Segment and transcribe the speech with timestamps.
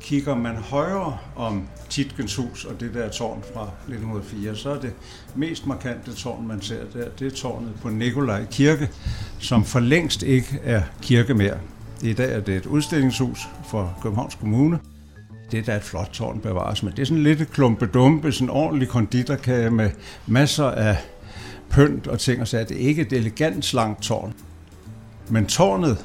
[0.00, 4.92] Kigger man højere om Titkens hus og det der tårn fra 1904, så er det
[5.34, 8.90] mest markante tårn, man ser der, det er tårnet på Nikolaj Kirke,
[9.38, 11.58] som for længst ikke er kirke mere.
[12.02, 14.78] I dag er det et udstillingshus for Københavns Kommune.
[15.50, 18.32] Det der er da et flot tårn bevares, men det er sådan lidt et klumpedumpe,
[18.32, 19.90] sådan en ordentlig konditorkage med
[20.26, 20.96] masser af
[21.70, 24.34] pynt og ting, og så er det ikke et elegant slankt tårn.
[25.28, 26.04] Men tårnet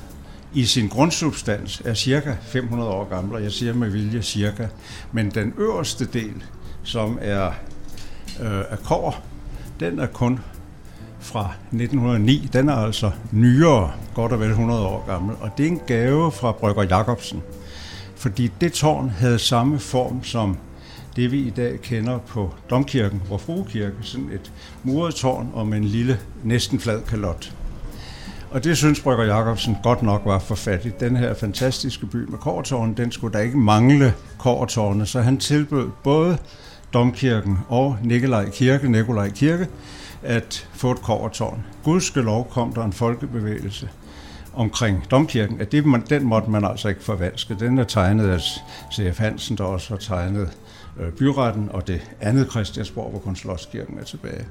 [0.54, 4.68] i sin grundsubstans er cirka 500 år gammel, og jeg siger med vilje cirka.
[5.11, 6.44] Men den øverste del,
[6.84, 7.48] som er
[8.42, 9.24] øh, af kår,
[9.80, 10.39] den er kun
[11.20, 12.50] fra 1909.
[12.54, 16.32] Den er altså nyere, godt og vel 100 år gammel, og det er en gave
[16.32, 17.42] fra Brygger Jacobsen.
[18.16, 20.58] Fordi det tårn havde samme form som
[21.16, 24.52] det, vi i dag kender på Domkirken, hvor Fruekirke, sådan et
[24.83, 27.54] muret tårn og en lille, næsten flad kalot.
[28.54, 31.00] Og det synes Brygger Jacobsen godt nok var for fattigt.
[31.00, 35.89] Den her fantastiske by med kårtårne, den skulle der ikke mangle kårtårne, så han tilbød
[36.03, 36.38] både
[36.94, 39.67] Domkirken og Nikolaj Kirke, Nikolaj Kirke,
[40.23, 41.66] at få et kårtårn.
[42.16, 43.89] lov kom der en folkebevægelse
[44.53, 47.55] omkring Domkirken, at det, den måtte man altså ikke forvanske.
[47.59, 48.39] Den er tegnet af
[48.94, 49.20] C.F.
[49.20, 50.49] Hansen, der også har tegnet
[50.99, 54.45] øh, byretten, og det andet Christiansborg, hvor kun Slottskirken er tilbage.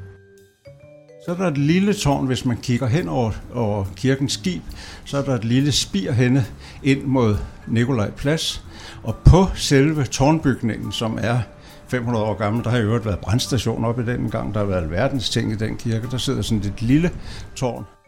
[1.25, 4.63] Så er der et lille tårn, hvis man kigger hen over, over kirkens skib,
[5.05, 6.45] så er der et lille spir henne
[6.83, 8.65] ind mod Nikolaj Plads.
[9.03, 11.39] Og på selve tårnbygningen, som er
[11.89, 14.67] 500 år gammel, der har jo øvrigt været brandstation op i den gang, der har
[14.67, 17.11] været alverdens ting i den kirke, der sidder sådan et lille
[17.57, 18.02] tårn.